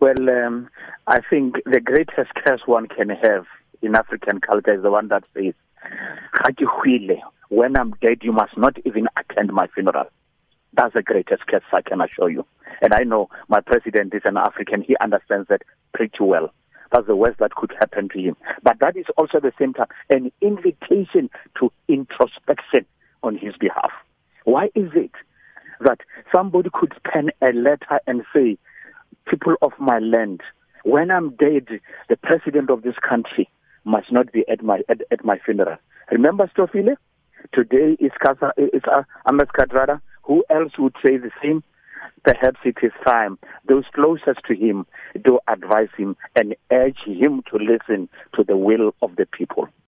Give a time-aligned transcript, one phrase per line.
[0.00, 0.70] Well, um,
[1.06, 3.44] I think the greatest curse one can have
[3.82, 5.52] in African culture is the one that says,
[7.50, 10.06] when I'm dead, you must not even attend my funeral.
[10.72, 12.46] That's the greatest curse I can assure you.
[12.80, 14.80] And I know my president is an African.
[14.80, 15.62] He understands that
[15.92, 16.50] pretty well.
[16.92, 18.36] That's the worst that could happen to him.
[18.62, 21.28] But that is also at the same time an invitation
[21.58, 22.86] to introspection
[23.22, 23.90] on his behalf.
[24.44, 25.12] Why is it
[25.80, 26.00] that
[26.34, 28.56] somebody could pen a letter and say,
[29.30, 30.40] people of my land,
[30.84, 31.68] when I'm dead,
[32.08, 33.48] the president of this country
[33.84, 35.76] must not be at my at, at my funeral.
[36.10, 36.96] Remember Stofile?
[37.54, 40.00] Today is Kasa is uh, Ahmed Kathrada.
[40.24, 41.62] Who else would say the same?
[42.24, 44.86] Perhaps it is time those closest to him
[45.24, 49.68] do advise him and urge him to listen to the will of the people.